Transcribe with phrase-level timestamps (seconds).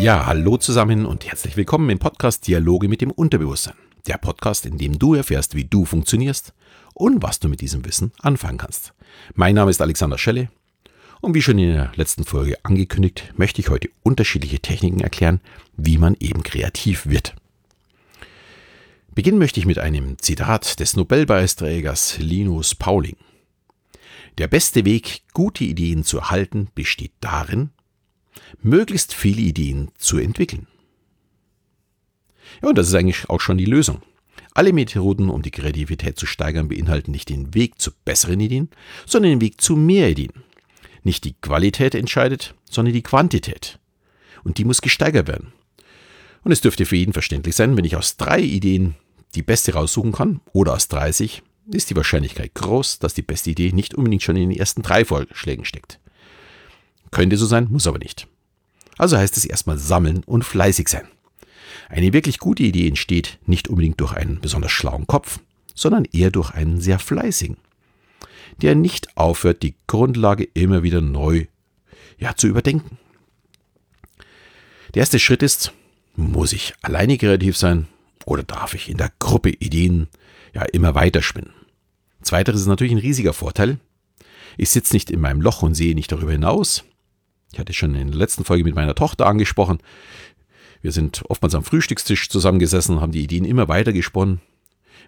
[0.00, 3.74] Ja, hallo zusammen und herzlich willkommen im Podcast Dialoge mit dem Unterbewusstsein.
[4.06, 6.54] Der Podcast, in dem du erfährst, wie du funktionierst
[6.94, 8.94] und was du mit diesem Wissen anfangen kannst.
[9.34, 10.48] Mein Name ist Alexander Schelle
[11.20, 15.42] und wie schon in der letzten Folge angekündigt, möchte ich heute unterschiedliche Techniken erklären,
[15.76, 17.36] wie man eben kreativ wird.
[19.14, 23.16] Beginnen möchte ich mit einem Zitat des Nobelpreisträgers Linus Pauling.
[24.38, 27.68] Der beste Weg, gute Ideen zu erhalten, besteht darin,
[28.62, 30.66] möglichst viele Ideen zu entwickeln.
[32.62, 34.02] Ja, und das ist eigentlich auch schon die Lösung.
[34.52, 38.68] Alle Methoden, um die Kreativität zu steigern, beinhalten nicht den Weg zu besseren Ideen,
[39.06, 40.42] sondern den Weg zu mehr Ideen.
[41.02, 43.78] Nicht die Qualität entscheidet, sondern die Quantität.
[44.42, 45.52] Und die muss gesteigert werden.
[46.42, 48.96] Und es dürfte für jeden verständlich sein, wenn ich aus drei Ideen
[49.34, 51.42] die beste raussuchen kann oder aus 30,
[51.72, 55.04] ist die Wahrscheinlichkeit groß, dass die beste Idee nicht unbedingt schon in den ersten drei
[55.04, 56.00] Vorschlägen steckt.
[57.10, 58.26] Könnte so sein, muss aber nicht.
[58.98, 61.08] Also heißt es erstmal sammeln und fleißig sein.
[61.88, 65.40] Eine wirklich gute Idee entsteht nicht unbedingt durch einen besonders schlauen Kopf,
[65.74, 67.56] sondern eher durch einen sehr fleißigen,
[68.62, 71.46] der nicht aufhört, die Grundlage immer wieder neu
[72.18, 72.98] ja, zu überdenken.
[74.94, 75.72] Der erste Schritt ist,
[76.16, 77.86] muss ich alleine kreativ sein
[78.26, 80.08] oder darf ich in der Gruppe Ideen
[80.52, 81.52] ja immer weiter spinnen?
[82.22, 83.78] Zweiteres ist natürlich ein riesiger Vorteil.
[84.58, 86.84] Ich sitze nicht in meinem Loch und sehe nicht darüber hinaus.
[87.52, 89.78] Ich hatte schon in der letzten Folge mit meiner Tochter angesprochen.
[90.82, 94.40] Wir sind oftmals am Frühstückstisch zusammengesessen, haben die Ideen immer weiter gesponnen.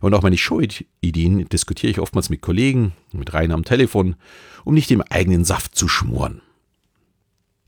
[0.00, 4.16] Und auch meine Show-Ideen diskutiere ich oftmals mit Kollegen, mit Rainer am Telefon,
[4.64, 6.42] um nicht im eigenen Saft zu schmoren.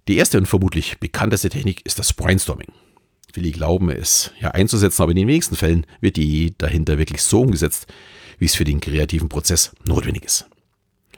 [0.08, 2.68] Die erste und vermutlich bekannteste Technik ist das Brainstorming.
[3.32, 7.22] Viele glauben es ja einzusetzen, aber in den wenigsten Fällen wird die Idee dahinter wirklich
[7.22, 7.86] so umgesetzt,
[8.38, 10.46] wie es für den kreativen Prozess notwendig ist.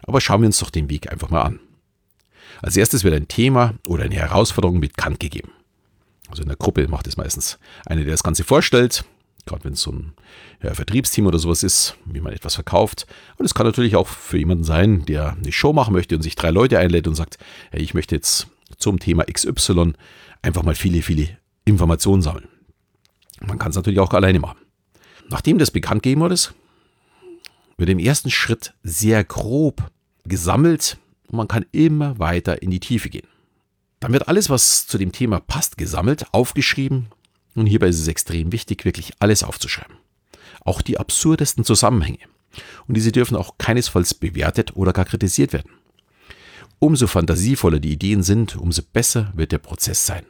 [0.02, 1.60] Aber schauen wir uns doch den Weg einfach mal an.
[2.62, 5.50] Als erstes wird ein Thema oder eine Herausforderung bekannt gegeben.
[6.28, 9.04] Also in der Gruppe macht es meistens einer, der das Ganze vorstellt,
[9.46, 10.12] gerade wenn es so ein
[10.62, 13.06] ja, Vertriebsteam oder sowas ist, wie man etwas verkauft.
[13.36, 16.34] Und es kann natürlich auch für jemanden sein, der eine Show machen möchte und sich
[16.34, 17.38] drei Leute einlädt und sagt,
[17.70, 19.92] hey, ich möchte jetzt zum Thema XY
[20.42, 21.28] einfach mal viele, viele
[21.64, 22.48] Informationen sammeln.
[23.46, 24.58] Man kann es natürlich auch alleine machen.
[25.28, 26.36] Nachdem das bekannt gegeben wurde,
[27.76, 29.90] wird im ersten Schritt sehr grob
[30.24, 33.26] gesammelt und man kann immer weiter in die Tiefe gehen.
[34.00, 37.08] Dann wird alles, was zu dem Thema passt, gesammelt, aufgeschrieben
[37.54, 39.96] und hierbei ist es extrem wichtig, wirklich alles aufzuschreiben.
[40.60, 42.18] Auch die absurdesten Zusammenhänge.
[42.86, 45.70] Und diese dürfen auch keinesfalls bewertet oder gar kritisiert werden.
[46.78, 50.26] Umso fantasievoller die Ideen sind, umso besser wird der Prozess sein.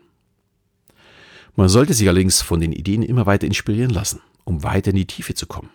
[1.56, 5.06] Man sollte sich allerdings von den Ideen immer weiter inspirieren lassen, um weiter in die
[5.06, 5.70] Tiefe zu kommen.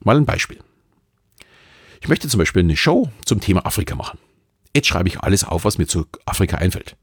[0.00, 0.58] Mal ein Beispiel.
[2.00, 4.18] Ich möchte zum Beispiel eine Show zum Thema Afrika machen.
[4.74, 6.96] Jetzt schreibe ich alles auf, was mir zu Afrika einfällt.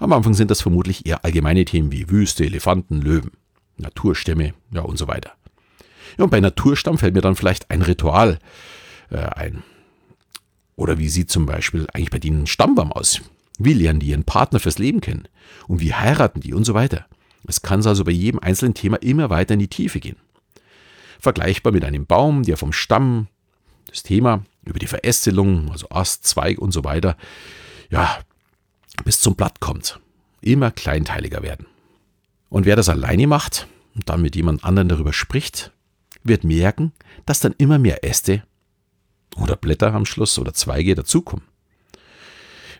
[0.00, 3.30] Am Anfang sind das vermutlich eher allgemeine Themen wie Wüste, Elefanten, Löwen,
[3.76, 5.32] Naturstämme, ja und so weiter.
[6.18, 8.38] Ja, und bei Naturstamm fällt mir dann vielleicht ein Ritual
[9.10, 9.62] äh, ein.
[10.76, 13.20] Oder wie sieht zum Beispiel eigentlich bei denen ein Stammbaum aus?
[13.58, 15.28] Wie lernen die ihren Partner fürs Leben kennen?
[15.68, 17.06] Und wie heiraten die und so weiter?
[17.46, 20.16] Es kann also bei jedem einzelnen Thema immer weiter in die Tiefe gehen.
[21.20, 23.28] Vergleichbar mit einem Baum, der vom Stamm,
[23.88, 27.16] das Thema, über die Verästelung, also Ast, Zweig und so weiter,
[27.90, 28.18] ja,
[29.04, 30.00] bis zum Blatt kommt.
[30.40, 31.66] Immer kleinteiliger werden.
[32.48, 35.72] Und wer das alleine macht und dann mit jemand anderem darüber spricht,
[36.22, 36.92] wird merken,
[37.26, 38.42] dass dann immer mehr Äste
[39.36, 41.44] oder Blätter am Schluss oder Zweige dazukommen.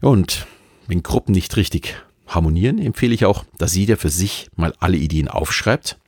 [0.00, 0.46] Und
[0.86, 5.28] wenn Gruppen nicht richtig harmonieren, empfehle ich auch, dass jeder für sich mal alle Ideen
[5.28, 5.98] aufschreibt,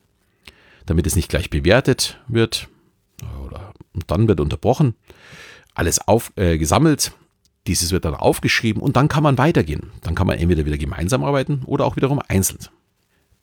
[0.86, 2.68] damit es nicht gleich bewertet wird
[3.44, 3.65] oder
[4.06, 4.94] dann wird unterbrochen,
[5.74, 7.12] alles auf, äh, gesammelt,
[7.66, 9.90] dieses wird dann aufgeschrieben und dann kann man weitergehen.
[10.02, 12.60] Dann kann man entweder wieder gemeinsam arbeiten oder auch wiederum einzeln.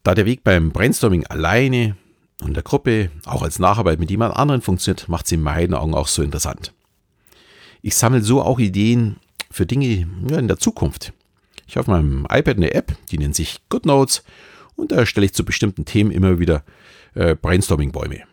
[0.03, 1.95] Da der Weg beim Brainstorming alleine
[2.41, 5.93] und der Gruppe, auch als Nacharbeit mit jemand anderen funktioniert, macht es in meinen Augen
[5.93, 6.73] auch so interessant.
[7.81, 9.17] Ich sammle so auch Ideen
[9.51, 11.13] für Dinge ja, in der Zukunft.
[11.67, 14.23] Ich habe auf meinem iPad eine App, die nennt sich GoodNotes
[14.75, 16.63] und da erstelle ich zu bestimmten Themen immer wieder
[17.13, 18.23] äh, Brainstorming-Bäume,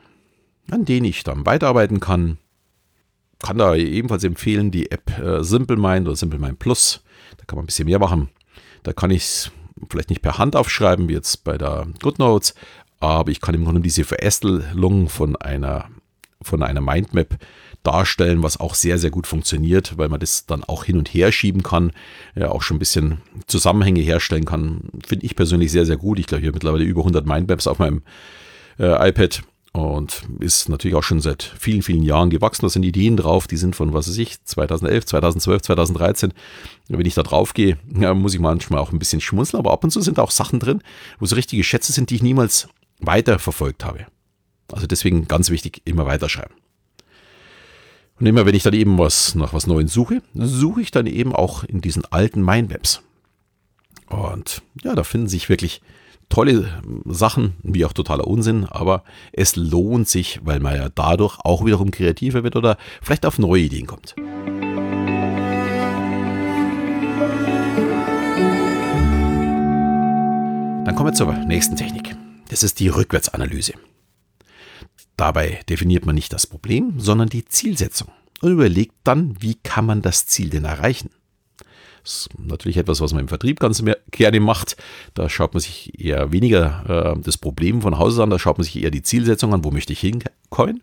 [0.70, 2.38] an denen ich dann weiterarbeiten kann.
[3.42, 7.02] Kann da ebenfalls empfehlen die App äh, SimpleMind oder SimpleMind Plus.
[7.38, 8.28] Da kann man ein bisschen mehr machen.
[8.82, 9.52] Da kann ich es
[9.88, 12.54] vielleicht nicht per Hand aufschreiben, wie jetzt bei der GoodNotes,
[13.00, 15.88] aber ich kann im Grunde diese Verästelung von einer,
[16.42, 17.38] von einer Mindmap
[17.82, 21.32] darstellen, was auch sehr, sehr gut funktioniert, weil man das dann auch hin und her
[21.32, 21.92] schieben kann,
[22.34, 24.90] ja, auch schon ein bisschen Zusammenhänge herstellen kann.
[25.06, 26.18] Finde ich persönlich sehr, sehr gut.
[26.18, 28.02] Ich glaube, ich habe mittlerweile über 100 Mindmaps auf meinem
[28.78, 32.62] äh, iPad und ist natürlich auch schon seit vielen, vielen Jahren gewachsen.
[32.62, 36.32] Da sind Ideen drauf, die sind von, was weiß ich, 2011, 2012, 2013.
[36.88, 39.90] Wenn ich da drauf gehe, muss ich manchmal auch ein bisschen schmunzeln, aber ab und
[39.90, 40.82] zu sind auch Sachen drin,
[41.20, 42.68] wo so richtige Schätze sind, die ich niemals
[42.98, 44.06] weiter verfolgt habe.
[44.72, 46.54] Also deswegen ganz wichtig, immer weiterschreiben.
[48.18, 51.34] Und immer wenn ich dann eben was nach was Neuem suche, suche ich dann eben
[51.34, 53.02] auch in diesen alten Mindmaps.
[54.08, 55.80] Und ja, da finden sich wirklich
[56.30, 61.66] tolle Sachen, wie auch totaler Unsinn, aber es lohnt sich, weil man ja dadurch auch
[61.66, 64.14] wiederum kreativer wird oder vielleicht auf neue Ideen kommt.
[70.86, 72.16] Dann kommen wir zur nächsten Technik.
[72.48, 73.74] Das ist die Rückwärtsanalyse.
[75.16, 78.08] Dabei definiert man nicht das Problem, sondern die Zielsetzung
[78.40, 81.10] und überlegt dann, wie kann man das Ziel denn erreichen.
[82.02, 84.76] Das ist natürlich etwas, was man im Vertrieb ganz gerne macht.
[85.14, 88.64] Da schaut man sich eher weniger äh, das Problem von Hause an, da schaut man
[88.64, 90.82] sich eher die Zielsetzung an, wo möchte ich hinkommen.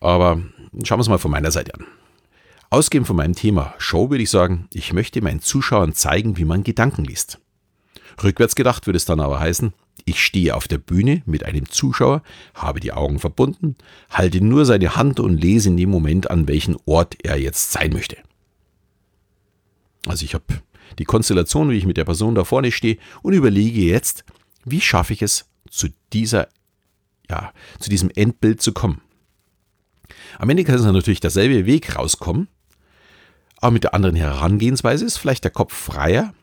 [0.00, 0.42] Aber
[0.82, 1.86] schauen wir es mal von meiner Seite an.
[2.70, 6.64] Ausgehend von meinem Thema Show würde ich sagen, ich möchte meinen Zuschauern zeigen, wie man
[6.64, 7.38] Gedanken liest.
[8.22, 9.74] Rückwärts gedacht würde es dann aber heißen,
[10.04, 12.22] ich stehe auf der Bühne mit einem Zuschauer,
[12.54, 13.76] habe die Augen verbunden,
[14.10, 17.92] halte nur seine Hand und lese in dem Moment, an welchem Ort er jetzt sein
[17.92, 18.16] möchte.
[20.06, 20.44] Also ich habe
[20.98, 24.24] die Konstellation, wie ich mit der Person da vorne stehe und überlege jetzt,
[24.64, 26.48] wie schaffe ich es, zu dieser,
[27.30, 29.00] ja, zu diesem Endbild zu kommen.
[30.38, 32.48] Am Ende kann es natürlich derselbe Weg rauskommen,
[33.56, 36.34] aber mit der anderen Herangehensweise ist vielleicht der Kopf freier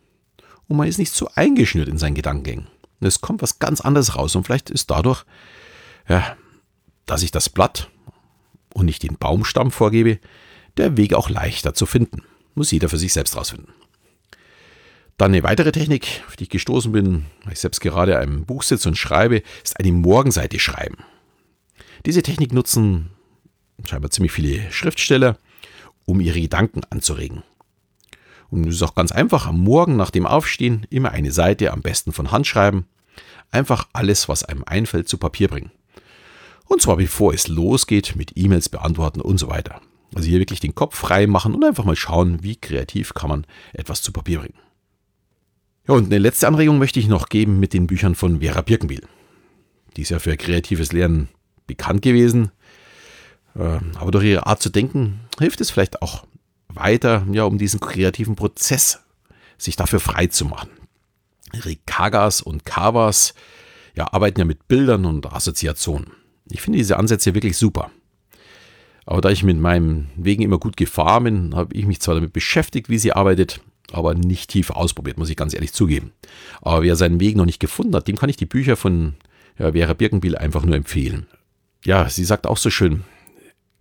[0.68, 2.68] und man ist nicht so eingeschnürt in seinen Gedankengängen.
[3.02, 5.26] Es kommt was ganz anderes raus und vielleicht ist dadurch,
[6.08, 6.36] ja,
[7.06, 7.90] dass ich das Blatt
[8.74, 10.20] und nicht den Baumstamm vorgebe,
[10.78, 12.24] der Weg auch leichter zu finden.
[12.56, 13.74] Muss jeder für sich selbst rausfinden.
[15.18, 18.64] Dann eine weitere Technik, auf die ich gestoßen bin, weil ich selbst gerade einem Buch
[18.64, 20.98] sitze und schreibe, ist eine Morgenseite schreiben.
[22.06, 23.10] Diese Technik nutzen
[23.86, 25.38] scheinbar ziemlich viele Schriftsteller,
[26.06, 27.44] um ihre Gedanken anzuregen.
[28.50, 31.82] Und es ist auch ganz einfach, am Morgen nach dem Aufstehen immer eine Seite, am
[31.82, 32.88] besten von Hand schreiben.
[33.52, 35.72] Einfach alles, was einem einfällt, zu Papier bringen.
[36.66, 39.82] Und zwar bevor es losgeht mit E-Mails beantworten und so weiter.
[40.16, 43.46] Also hier wirklich den Kopf frei machen und einfach mal schauen, wie kreativ kann man
[43.74, 44.58] etwas zu Papier bringen.
[45.88, 49.02] Ja, und eine letzte Anregung möchte ich noch geben mit den Büchern von Vera Birkenbiel.
[49.96, 51.30] Die ist ja für kreatives Lernen
[51.68, 52.52] bekannt gewesen.
[53.56, 56.26] Ähm, aber durch ihre Art zu denken hilft es vielleicht auch
[56.68, 59.00] weiter, ja, um diesen kreativen Prozess
[59.58, 60.70] sich dafür frei zu machen.
[61.66, 63.34] Rikagas und Kavas
[63.96, 66.12] ja, arbeiten ja mit Bildern und Assoziationen.
[66.50, 67.92] Ich finde diese Ansätze wirklich super.
[69.10, 72.32] Aber da ich mit meinem Wegen immer gut gefahren bin, habe ich mich zwar damit
[72.32, 73.60] beschäftigt, wie sie arbeitet,
[73.92, 76.12] aber nicht tief ausprobiert, muss ich ganz ehrlich zugeben.
[76.62, 79.16] Aber wer seinen Weg noch nicht gefunden hat, dem kann ich die Bücher von
[79.58, 81.26] ja, Vera Birkenbiel einfach nur empfehlen.
[81.84, 83.04] Ja, sie sagt auch so schön,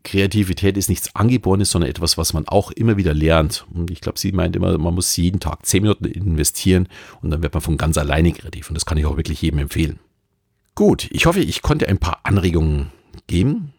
[0.02, 3.66] Kreativität ist nichts Angeborenes, sondern etwas, was man auch immer wieder lernt.
[3.75, 6.88] Und ich glaube, sie meint immer, man muss jeden Tag zehn Minuten investieren
[7.20, 8.70] und dann wird man von ganz alleine kreativ.
[8.70, 9.98] Und das kann ich auch wirklich jedem empfehlen.
[10.75, 12.92] Gut, ich hoffe, ich konnte ein paar Anregungen
[13.26, 13.75] geben.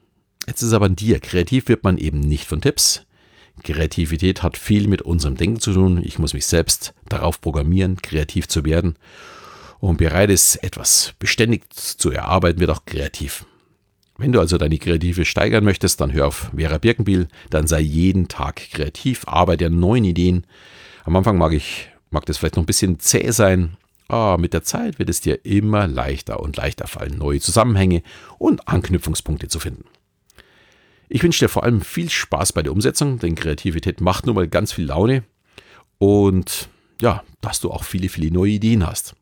[0.47, 1.19] Jetzt ist aber an dir.
[1.19, 3.06] Kreativ wird man eben nicht von Tipps.
[3.63, 6.01] Kreativität hat viel mit unserem Denken zu tun.
[6.03, 8.95] Ich muss mich selbst darauf programmieren, kreativ zu werden.
[9.80, 13.45] Und bereit ist, etwas beständig zu erarbeiten, wird auch kreativ.
[14.18, 18.27] Wenn du also deine Kreative steigern möchtest, dann hör auf Vera Birkenbiel, dann sei jeden
[18.27, 20.46] Tag kreativ, arbeite an neuen Ideen.
[21.05, 23.77] Am Anfang mag ich, mag das vielleicht noch ein bisschen zäh sein,
[24.10, 28.03] aber mit der Zeit wird es dir immer leichter und leichter fallen, neue Zusammenhänge
[28.38, 29.86] und Anknüpfungspunkte zu finden.
[31.10, 34.48] Ich wünsche dir vor allem viel Spaß bei der Umsetzung, denn Kreativität macht nun mal
[34.48, 35.24] ganz viel Laune
[35.98, 36.70] und
[37.01, 39.16] ja, dass du auch viele, viele neue Ideen hast.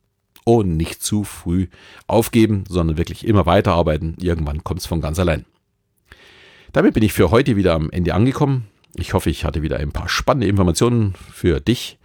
[0.44, 1.68] Und nicht zu früh
[2.08, 4.16] aufgeben, sondern wirklich immer weiterarbeiten.
[4.20, 5.46] Irgendwann kommt es von ganz allein.
[6.72, 8.68] Damit bin ich für heute wieder am Ende angekommen.
[8.96, 11.98] Ich hoffe, ich hatte wieder ein paar spannende Informationen für dich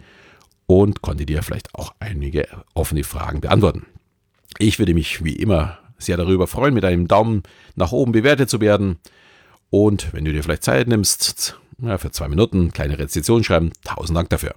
[0.65, 3.85] und konnte dir vielleicht auch einige offene Fragen beantworten.
[4.59, 7.43] Ich würde mich wie immer sehr darüber freuen, mit einem Daumen
[7.75, 8.97] nach oben bewertet zu werden.
[9.73, 14.15] Und wenn du dir vielleicht Zeit nimmst, ja, für zwei Minuten kleine Rezension schreiben, tausend
[14.15, 14.53] Dank dafür.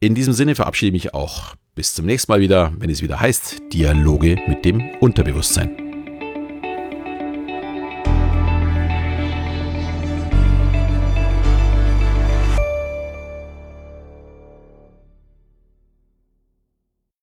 [0.00, 1.54] In diesem Sinne verabschiede ich mich auch.
[1.74, 5.85] Bis zum nächsten Mal wieder, wenn es wieder heißt Dialoge mit dem Unterbewusstsein.